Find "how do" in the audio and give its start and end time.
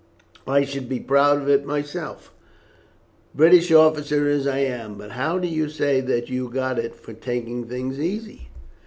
5.11-5.47